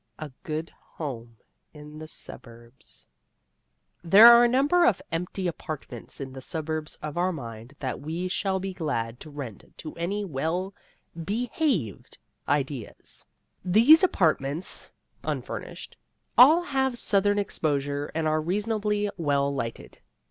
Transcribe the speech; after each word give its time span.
A 0.17 0.31
GOOD 0.41 0.71
HOME 0.95 1.37
IN 1.75 1.99
THE 1.99 2.07
SUBURBS 2.07 3.05
There 4.03 4.25
are 4.33 4.43
a 4.43 4.47
number 4.47 4.83
of 4.83 4.99
empty 5.11 5.45
apartments 5.47 6.19
in 6.19 6.33
the 6.33 6.41
suburbs 6.41 6.95
of 7.03 7.19
our 7.19 7.31
mind 7.31 7.75
that 7.81 7.99
we 8.01 8.27
shall 8.27 8.59
be 8.59 8.73
glad 8.73 9.19
to 9.19 9.29
rent 9.29 9.75
to 9.77 9.93
any 9.97 10.25
well 10.25 10.73
behaved 11.23 12.17
ideas. 12.47 13.27
These 13.63 14.01
apartments 14.01 14.89
(unfurnished) 15.23 15.95
all 16.35 16.63
have 16.63 16.97
southern 16.97 17.37
exposure 17.37 18.11
and 18.15 18.27
are 18.27 18.41
reasonably 18.41 19.11
well 19.19 19.53
lighted. 19.53 19.99